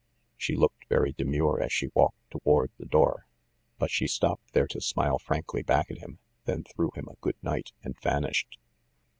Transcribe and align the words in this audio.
She 0.35 0.55
looked 0.55 0.87
very 0.89 1.13
demure 1.15 1.61
as 1.61 1.71
she 1.71 1.91
walked 1.93 2.31
toward 2.31 2.71
the 2.79 2.87
door; 2.87 3.27
but 3.77 3.91
she 3.91 4.07
stopped 4.07 4.51
there 4.53 4.65
to 4.65 4.81
smile 4.81 5.19
frankly 5.19 5.61
back 5.61 5.91
at 5.91 5.99
him, 5.99 6.17
then 6.45 6.63
threw 6.63 6.89
him 6.95 7.07
a 7.07 7.17
good 7.21 7.35
night 7.43 7.71
and 7.83 7.95
vanished. 8.01 8.57